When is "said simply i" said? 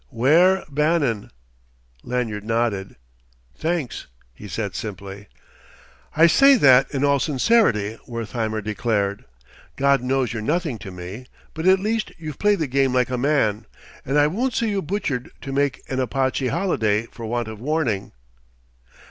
4.47-6.25